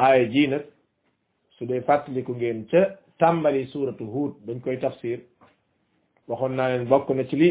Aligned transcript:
aaya 0.00 0.24
ji 0.32 0.46
nag 0.48 0.62
su 1.56 1.66
dee 1.68 1.80
fàttaliku 1.88 2.32
ngeen 2.34 2.66
ca 2.70 2.80
tàmbali 3.18 3.66
suuratu 3.72 4.04
Huud 4.14 4.32
dañ 4.46 4.58
koy 4.64 4.76
tafsir 4.82 5.18
waxoon 6.28 6.54
naa 6.56 6.68
leen 6.68 6.88
bokk 6.90 7.08
na 7.14 7.24
ci 7.28 7.36
li 7.36 7.48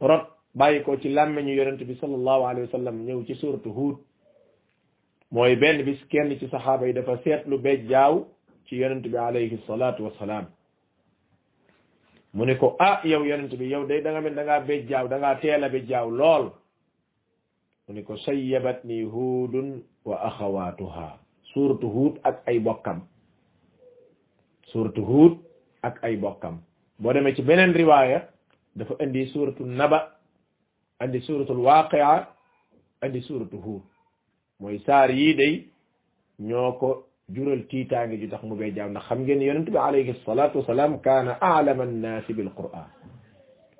rot 0.00 0.24
bàyyi 0.58 0.82
ko 0.84 0.96
ci 1.02 1.08
làmmeñu 1.16 1.52
yonent 1.58 1.80
bi 1.88 1.94
sallallahu 2.00 2.42
alayhi 2.48 2.66
wa 2.66 2.72
sallam 2.78 2.96
ñëw 3.06 3.24
ci 3.26 3.34
suuratu 3.34 3.70
Huud 3.78 3.96
mooy 5.30 5.56
benn 5.56 5.84
bis 5.86 6.00
kenn 6.10 6.30
ci 6.38 6.46
saxaaba 6.50 6.86
yi 6.88 6.92
dafa 6.92 7.22
seetlu 7.24 7.56
bee 7.64 7.76
jaaw 7.90 8.14
ci 8.66 8.76
yonent 8.80 9.04
bi 9.12 9.16
alayhi 9.16 9.56
salaatu 9.66 10.04
wassalaam 10.06 10.46
mu 12.34 12.44
ne 12.44 12.54
ko 12.56 12.76
ah 12.78 13.00
yow 13.04 13.24
yonent 13.24 13.54
bi 13.58 13.64
yow 13.72 13.86
day 13.86 14.02
da 14.02 14.10
nga 14.10 14.20
mel 14.20 14.34
da 14.34 14.42
ngaa 14.44 14.66
bee 14.68 14.86
jaaw 14.88 15.06
da 15.08 15.34
teel 15.42 15.64
a 15.64 15.68
bee 15.68 15.86
jaaw 15.86 16.08
lool 16.10 16.44
mu 17.88 17.94
ne 17.94 18.02
ko 18.02 18.16
sayyabat 18.16 18.84
ni 18.84 19.02
Huudun 19.02 19.68
wa 20.04 20.16
axawaatuha 20.26 21.20
suuratu 21.54 21.86
Huud 21.92 22.14
ak 22.24 22.42
ay 22.48 22.58
bokkam 22.58 23.04
suuratu 24.72 25.04
Huud 25.04 25.32
ak 25.84 26.00
ay 26.04 26.16
bokkam 26.16 26.60
boo 26.98 27.12
demee 27.12 27.34
ci 27.36 27.42
beneen 27.42 27.72
riwaaya 27.76 28.22
dafa 28.76 28.96
indi 29.00 29.28
suuratu 29.32 29.64
Naba 29.66 30.10
indi 31.04 31.20
suuratul 31.20 31.60
Waaqi'a 31.62 32.26
andi 33.04 33.20
suuratu 33.22 33.60
Huud 33.60 33.82
mooy 34.60 34.80
saar 34.86 35.10
yii 35.10 35.34
day 35.34 35.54
ñoo 36.40 36.72
ko 36.80 37.06
jural 37.28 37.66
tiitaange 37.68 38.18
ju 38.20 38.28
tax 38.28 38.42
mu 38.42 38.56
bay 38.56 38.72
jaaw 38.72 38.88
ndax 38.90 39.04
xam 39.06 39.18
ngeen 39.22 39.42
yonent 39.42 39.68
bi 39.70 39.78
alayhi 39.78 40.14
salaatu 40.24 40.58
wasalaam 40.58 41.00
kaana 41.00 41.36
a'lama 41.40 41.82
an-naasi 41.82 42.32
bil 42.34 42.50
qur'aan 42.56 42.88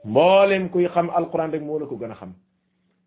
mboolem 0.05 0.69
kuy 0.69 0.87
xam 0.89 1.11
alquran 1.11 1.51
rek 1.52 1.63
la 1.63 1.87
ko 1.87 1.97
gën 1.97 2.13
a 2.13 2.15
xam 2.15 2.35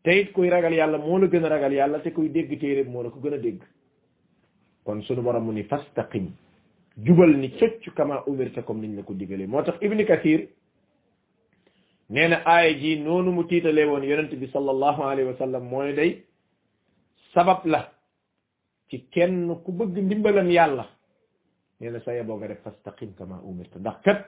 te 0.04 0.32
kuy 0.34 0.50
ragal 0.50 0.73
yàlla 0.73 0.98
moo 0.98 1.18
la 1.20 1.28
gën 1.28 1.45
a 1.45 1.50
ragal 1.50 1.73
yàlla 1.73 2.00
te 2.04 2.12
kuy 2.12 2.30
dégg 2.30 2.88
moo 2.88 3.04
la 3.04 3.09
ko 3.09 3.20
gën 3.20 3.34
a 3.36 3.38
dégg 3.38 3.62
kon 4.85 5.02
sunu 5.03 5.21
borom 5.21 5.45
mu 5.45 5.52
ni 5.53 5.63
fastaqim 5.63 6.30
jubal 7.03 7.34
ni 7.38 7.49
cëcc 7.57 7.89
kama 7.95 8.21
umir 8.27 8.53
ta 8.55 8.61
kom 8.61 8.78
niñ 8.81 8.95
la 8.95 9.03
ko 9.03 9.14
digele 9.14 9.47
motax 9.47 9.73
tax 9.75 9.83
ibni 9.86 10.05
kathir 10.05 10.47
neena 12.09 12.36
ay 12.45 12.75
ji 12.80 12.97
nonu 13.00 13.31
mu 13.31 13.44
tiitalee 13.44 13.86
won 13.86 14.03
yaron 14.03 14.27
bi 14.39 14.47
sallallahu 14.53 15.02
alayhi 15.03 15.27
wa 15.30 15.38
sallam 15.38 15.64
mooy 15.69 15.94
day 15.95 16.23
sabab 17.33 17.66
la 17.66 17.92
ci 18.89 18.97
kenn 19.14 19.55
ku 19.64 19.72
bëgg 19.72 19.97
ndimbalam 20.02 20.50
yàlla 20.52 20.86
neena 21.80 21.97
na 21.97 22.03
sa 22.05 22.11
yeboo 22.14 22.39
def 22.39 22.61
fastaqim 22.64 23.14
kama 23.17 23.42
umir 23.44 23.67
ta 23.73 23.80
ndax 23.80 23.97
kat 24.03 24.20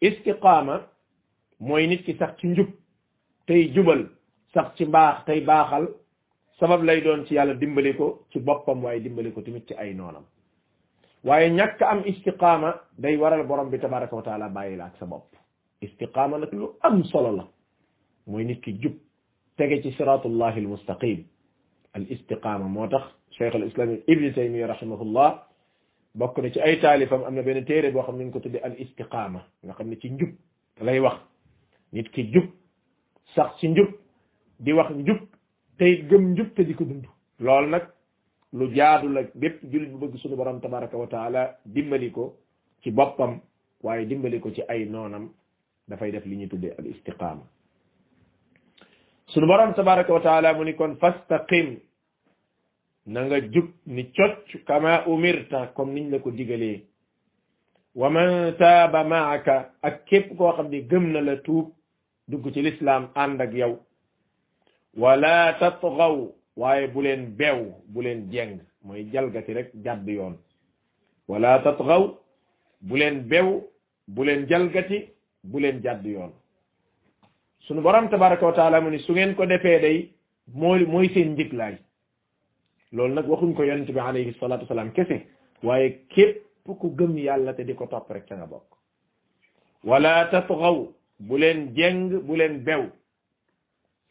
istiqama 0.00 0.82
moy 1.60 1.86
nit 1.86 2.02
ki 2.04 2.16
sax 2.18 2.36
ci 2.40 2.46
njub 2.46 2.68
tay 3.46 3.70
jubal 3.74 4.08
sax 4.54 4.74
ci 4.76 4.84
mbaax 4.84 5.24
tay 5.26 5.40
baxal 5.40 5.86
sabab 6.58 6.82
lay 6.82 7.00
doon 7.00 7.24
ci 7.26 7.34
yàlla 7.34 7.54
dimbali 7.54 7.94
ko 7.96 8.26
ci 8.30 8.40
boppam 8.40 8.82
waaye 8.84 9.00
dimbali 9.02 9.32
ko 9.32 9.42
tamit 9.42 9.66
ci 9.66 9.74
ay 9.74 9.94
noonam 9.94 10.24
waaye 11.24 11.50
ñàkk 11.50 11.82
am 11.82 12.02
istiqaama 12.04 12.74
day 12.98 13.16
waral 13.16 13.46
borom 13.46 13.70
bi 13.70 13.78
tabaraka 13.78 14.16
wa 14.16 14.22
taala 14.22 14.48
bàyyi 14.48 14.76
la 14.76 14.84
ak 14.86 14.96
sa 14.98 15.06
bopp 15.06 15.30
istiqaama 15.80 16.38
nag 16.38 16.52
lu 16.52 16.74
am 16.82 17.04
solo 17.04 17.30
la 17.36 17.46
mooy 18.26 18.44
nit 18.44 18.60
ki 18.62 18.72
jub 18.82 18.92
tege 19.56 19.82
ci 19.82 19.92
siratullahi 19.94 20.58
almustaqim 20.60 21.24
al 21.94 22.06
istiqaama 22.10 22.66
moo 22.68 22.88
tax 22.88 23.06
cheikh 23.38 23.54
al 23.54 23.62
islam 23.66 23.96
ibn 24.06 24.34
taymiya 24.34 24.66
rahimahullah 24.66 25.38
bokk 26.14 26.38
na 26.42 26.50
ci 26.50 26.60
ay 26.60 26.80
taalifam 26.80 27.22
am 27.24 27.34
na 27.34 27.42
benn 27.42 27.64
téere 27.64 27.92
boo 27.92 28.02
xam 28.02 28.18
ne 28.18 28.30
ko 28.32 28.40
tuddee 28.40 28.62
al 28.64 28.74
istiqaama 28.78 29.44
nga 29.64 29.74
xam 29.74 29.88
ne 29.88 29.96
ci 29.96 30.08
njub 30.10 30.34
lay 30.82 30.98
wax 31.00 31.22
nit 31.92 32.10
ki 32.10 32.32
jub 32.34 32.50
sax 33.34 33.58
ci 33.60 33.68
njub 33.68 33.94
di 34.58 34.72
wax 34.72 34.90
njub 34.90 35.22
tey 35.78 36.02
gëm 36.10 36.24
njub 36.34 36.52
te 36.56 36.64
di 36.66 36.74
ko 36.74 36.84
dund 36.84 37.04
loolu 37.38 37.70
nag 37.70 37.84
lu 38.58 38.64
jaadu 38.74 39.08
la 39.14 39.20
bépp 39.42 39.58
jullit 39.70 39.90
bu 39.92 39.98
bëgg 40.00 40.14
suñu 40.18 40.36
borom 40.36 40.60
tabaraka 40.60 40.96
wa 41.02 41.06
taala 41.06 41.42
dimbali 41.64 42.10
ko 42.10 42.24
ci 42.82 42.90
boppam 42.90 43.32
waaye 43.84 44.06
dimbali 44.06 44.40
ko 44.40 44.50
ci 44.50 44.62
ay 44.68 44.84
noonam 44.86 45.24
dafay 45.88 46.10
def 46.12 46.24
li 46.26 46.36
ñuy 46.36 46.48
tuddee 46.48 46.74
al 46.78 46.86
istiqaama 46.86 47.42
suñu 49.30 49.46
borom 49.46 49.74
tabaraka 49.74 50.12
wa 50.12 50.20
taala 50.20 50.54
mu 50.54 50.64
ni 50.64 50.74
kon 50.74 50.94
fastaqim 51.00 51.68
na 53.06 53.22
nga 53.24 53.40
jub 53.40 53.68
ni 53.86 54.10
cocc 54.16 54.48
kama 54.66 55.04
umirta 55.06 55.58
comme 55.76 55.92
niñ 55.94 56.10
la 56.10 56.18
ko 56.18 56.30
digalee 56.30 56.78
wa 57.94 58.08
man 58.10 58.30
taaba 58.58 59.04
maaka 59.04 59.56
ak 59.82 59.96
képp 60.08 60.36
koo 60.36 60.52
xam 60.56 60.68
ne 60.70 60.78
gëm 60.90 61.04
na 61.12 61.20
la 61.20 61.36
tuub 61.46 61.68
dugg 62.28 62.44
ci 62.54 62.62
lislaam 62.62 63.04
ànd 63.22 63.40
ak 63.44 63.52
yow 63.60 63.74
wala 64.96 65.54
tatghaw 65.60 66.16
waaye 66.56 66.86
bu 66.94 67.02
leen 67.02 67.22
beew 67.38 67.60
bu 67.92 68.02
leen 68.02 68.20
jeng 68.32 68.58
mooy 68.84 69.04
jalgati 69.12 69.52
rek 69.54 69.70
jàdd 69.84 70.08
yoon 70.08 70.36
wala 71.28 71.58
tatghaw 71.62 72.02
bu 72.88 72.94
leen 72.96 73.28
beew 73.30 73.48
bu 74.14 74.24
leen 74.24 74.46
jalgati 74.48 74.98
bu 75.50 75.60
leen 75.60 75.82
jàdd 75.84 76.04
yoon 76.06 76.32
sunu 77.60 77.80
borom 77.80 78.08
tabaraka 78.08 78.46
wa 78.46 78.52
taala 78.58 78.80
mu 78.80 78.90
ni 78.90 78.98
su 79.04 79.12
ngeen 79.12 79.34
ko 79.34 79.46
defee 79.46 79.78
day 79.84 79.98
mooy 80.60 80.80
mooy 80.86 81.08
seen 81.14 81.32
njiglaay 81.34 81.74
loolu 82.92 83.14
nag 83.14 83.26
waxuñ 83.30 83.54
ko 83.56 83.64
yonent 83.64 83.90
bi 83.96 84.00
alayhi 84.00 84.32
salatu 84.40 84.62
wasalaam 84.64 84.90
waaye 85.62 85.98
képp 86.14 86.48
ku 86.80 86.86
gëm 86.98 87.18
yàlla 87.18 87.52
te 87.54 87.62
di 87.64 87.74
ko 87.74 87.86
topp 87.86 88.10
rek 88.14 88.26
ca 88.28 88.46
bokk 88.46 88.68
wala 89.84 90.12
tatghaw 90.32 90.78
bu 91.26 91.36
jeng 91.76 92.08
bu 92.26 92.34
leen 92.36 92.64
bew 92.66 92.82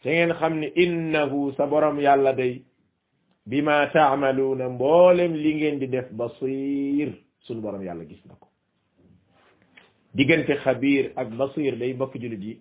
سين 0.04 0.30
خمني 0.38 0.74
إنه 0.78 1.32
سبرم 1.58 1.98
يالا 2.00 2.32
دي 2.38 2.52
بما 3.50 3.86
تعملون 3.90 4.60
مبولم 4.76 5.32
لنجين 5.36 5.80
دي 5.82 5.86
دف 5.90 6.14
بصير 6.14 7.10
سن 7.42 7.58
برم 7.66 7.82
يالا 7.82 8.04
جسنك 8.06 8.38
ديجن 10.14 10.44
في 10.46 10.54
خبير 10.62 11.14
أك 11.18 11.28
بصير 11.34 11.74
لي 11.82 11.94
بك 11.98 12.18
جلدي 12.18 12.58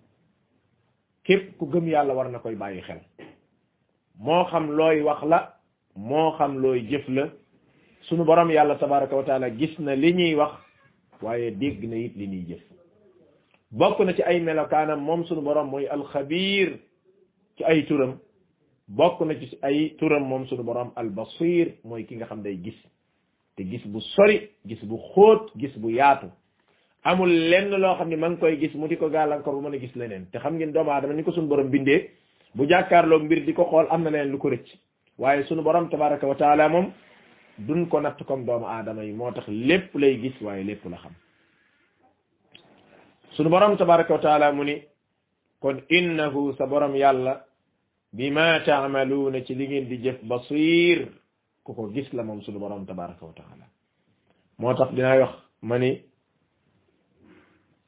كيف 1.23 1.51
كو 1.61 1.65
جم 1.69 1.85
يالا 1.87 2.13
ورنا 2.13 2.37
كوي 2.41 2.55
باي 2.55 2.81
خل 2.81 2.99
مو 4.19 4.43
خم 4.49 4.71
لوي 4.73 5.01
وخلا 5.01 5.53
مو 5.95 6.31
خم 6.31 6.57
لوي 6.61 6.79
جفل 6.89 7.29
سن 8.09 8.23
برم 8.25 8.51
يالا 8.51 8.73
تبارك 8.73 9.13
وتعالى 9.13 9.49
جسنا 9.49 9.95
لني 9.95 10.35
وخ 10.35 10.57
waye 11.17 11.49
deg 11.61 11.79
na 11.89 11.97
it 12.05 12.13
li 12.13 12.25
ñuy 12.29 12.43
jëf 12.45 12.63
bokk 13.81 13.97
na 14.05 14.13
ci 14.17 14.21
ay 14.31 14.37
melokaanam 14.45 15.01
moom 15.05 15.23
sunu 15.25 15.41
borom 15.47 15.65
mooy 15.73 15.87
al 15.95 16.03
xabir 16.11 16.75
ci 17.57 17.63
ay 17.63 17.83
turam 17.85 18.19
bokk 18.87 19.21
na 19.25 19.33
ci 19.35 19.57
ay 19.61 19.95
turam 19.97 20.23
moom 20.27 20.45
suñu 20.47 20.63
borom 20.63 20.91
albasir 20.95 21.73
mooy 21.83 22.05
ki 22.05 22.15
nga 22.15 22.25
xam 22.25 22.41
day 22.41 22.59
gis 22.63 22.77
te 23.55 23.63
gis 23.63 23.83
bu 23.87 23.99
sori 24.01 24.37
gis 24.65 24.81
bu 24.85 24.97
xóot 25.13 25.51
gis 25.57 25.73
bu 25.77 25.89
yaatu 25.91 26.27
amul 27.03 27.29
lenn 27.49 27.73
loo 27.79 27.95
xam 27.97 28.09
ne 28.09 28.15
ma 28.15 28.35
koy 28.37 28.57
gis 28.57 28.73
mu 28.75 28.87
di 28.87 28.95
ko 28.97 29.09
gàllankoor 29.09 29.55
bu 29.55 29.61
mën 29.61 29.73
a 29.75 29.79
gis 29.79 29.95
leneen 29.95 30.29
te 30.31 30.37
xam 30.39 30.53
ngeen 30.57 30.71
doomu 30.71 30.91
aadama 30.91 31.13
ni 31.13 31.23
ko 31.23 31.31
suñu 31.31 31.47
borom 31.47 31.69
bindee 31.69 32.07
bu 32.53 32.65
jàkkaarloog 32.69 33.23
mbir 33.23 33.45
di 33.45 33.53
ko 33.53 33.65
xool 33.65 33.87
am 33.89 34.03
na 34.03 34.09
leneen 34.09 34.31
lu 34.31 34.37
ko 34.37 34.49
rëcc 34.49 34.67
waaye 35.17 35.43
suñu 35.43 35.63
borom 35.63 35.89
tabaraka 35.89 36.27
wa 36.27 36.35
taala 36.35 36.69
moom 36.69 36.91
dun 37.57 37.87
ko 37.87 37.99
natt 38.01 38.23
comme 38.27 38.45
doomu 38.45 38.65
aadama 38.67 39.03
yi 39.03 39.13
moo 39.13 39.31
tax 39.31 39.47
lépp 39.47 39.95
lay 39.95 40.19
gis 40.21 40.35
waaye 40.41 40.63
lépp 40.63 40.85
la 40.85 40.97
xam 40.97 41.13
suñu 43.35 43.49
borom 43.49 43.77
tabaraka 43.77 44.13
wa 44.15 44.51
mu 44.51 44.63
ni 44.63 44.77
kon 45.59 45.81
innahu 45.89 46.53
sa 46.57 46.65
borom 46.65 46.93
yàlla 46.95 47.43
bima 48.13 48.59
ma 48.89 49.01
ci 49.43 49.55
li 49.55 49.67
ngeen 49.67 49.89
di 49.89 49.97
jëf 49.97 50.19
basir 50.23 51.07
ko 51.63 51.73
ko 51.73 51.89
gis 51.93 52.13
la 52.13 52.23
mom 52.23 52.41
sunu 52.41 52.59
borom 52.59 52.85
tabaaraku 52.85 53.25
wa 53.25 53.33
taala 53.33 53.65
motax 54.59 54.93
dina 54.93 55.17
wax 55.19 55.33
mani 55.61 56.01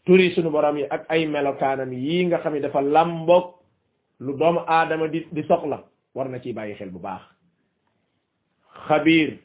turi 0.05 0.33
sunu 0.35 0.49
borom 0.49 0.77
yi 0.77 0.85
ak 0.89 1.05
ay 1.09 1.25
melokanam 1.27 1.93
yi 1.93 2.25
nga 2.25 2.37
xamni 2.41 2.59
dafa 2.59 2.81
lambok 2.81 3.55
lu 4.19 4.33
doom 4.37 4.57
adama 4.67 5.07
di 5.07 5.25
di 5.31 5.43
soxla 5.43 5.83
war 6.15 6.29
na 6.29 6.39
ci 6.39 6.53
bàyyi 6.53 6.75
xel 6.75 6.89
bu 6.91 6.99
baax 6.99 7.21
khabir 8.87 9.37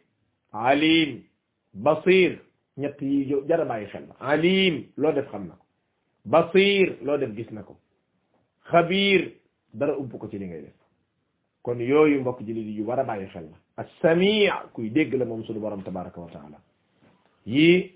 alim 0.53 1.23
basir 1.75 2.39
ñet 2.79 2.97
yi 3.03 3.25
jara 3.49 3.65
bàyyi 3.65 3.87
xel 3.93 4.05
alim 4.21 4.85
lo 4.97 5.13
def 5.13 5.29
xamna 5.31 5.55
basir 6.25 6.97
lo 7.05 7.19
def 7.21 7.31
gis 7.37 7.51
nako 7.53 7.77
xabiir 8.69 9.33
dara 9.73 9.97
ump 9.97 10.19
ko 10.19 10.29
ci 10.29 10.39
li 10.39 10.47
ngay 10.47 10.63
def 10.63 10.75
kon 11.63 11.81
yooyu 11.81 12.21
mbokk 12.21 12.41
jullit 12.47 12.67
yu 12.77 12.85
war 12.85 12.99
a 13.01 13.05
bàyyi 13.05 13.29
xel 13.29 13.45
la 13.45 13.57
as-sami' 13.83 14.49
kuy 14.73 14.91
dégg 14.91 15.15
la 15.15 15.25
moom 15.25 15.45
suñu 15.45 15.61
borom 15.61 15.83
tabaraka 15.83 16.21
wa 16.21 16.31
taala 16.31 16.59
yii 17.47 17.93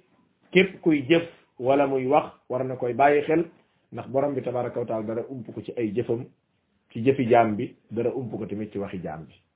képp 0.53 0.81
kuy 0.81 1.03
jëf 1.09 1.25
walla 1.59 1.87
muy 1.87 2.06
wax 2.06 2.32
war 2.49 2.65
na 2.65 2.76
koy 2.76 2.93
bàyyi 2.94 3.23
xel 3.25 3.44
ndax 3.93 4.06
borom 4.09 4.35
bi 4.35 4.43
tabaraka 4.43 4.81
wa 4.81 4.87
taala 4.87 5.06
dara 5.06 5.23
ump 5.29 5.53
ko 5.55 5.61
ci 5.62 5.73
ay 5.76 5.93
jëfam 5.93 6.25
ci 6.93 7.00
jëfi 7.03 7.25
jaam 7.29 7.56
bi 7.56 7.75
dara 7.91 8.11
ump 8.11 8.31
ko 8.37 8.47
tamit 8.47 8.71
ci 8.73 8.79
waxi 8.79 9.00
jaam 9.00 9.25
bi 9.26 9.48